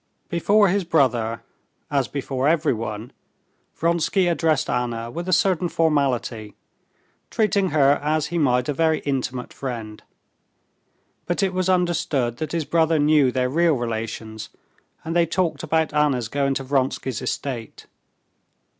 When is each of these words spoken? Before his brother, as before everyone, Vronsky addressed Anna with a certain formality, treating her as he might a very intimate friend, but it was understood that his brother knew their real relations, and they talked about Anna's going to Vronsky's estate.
Before 0.29 0.69
his 0.69 0.83
brother, 0.83 1.43
as 1.91 2.07
before 2.07 2.47
everyone, 2.47 3.13
Vronsky 3.75 4.25
addressed 4.27 4.67
Anna 4.67 5.11
with 5.11 5.29
a 5.29 5.31
certain 5.31 5.69
formality, 5.69 6.55
treating 7.29 7.69
her 7.69 7.99
as 8.01 8.25
he 8.33 8.39
might 8.39 8.67
a 8.67 8.73
very 8.73 9.01
intimate 9.01 9.53
friend, 9.53 10.01
but 11.27 11.43
it 11.43 11.53
was 11.53 11.69
understood 11.69 12.37
that 12.37 12.51
his 12.51 12.65
brother 12.65 12.97
knew 12.97 13.31
their 13.31 13.47
real 13.47 13.75
relations, 13.75 14.49
and 15.05 15.15
they 15.15 15.27
talked 15.27 15.61
about 15.61 15.93
Anna's 15.93 16.29
going 16.29 16.55
to 16.55 16.63
Vronsky's 16.63 17.21
estate. 17.21 17.85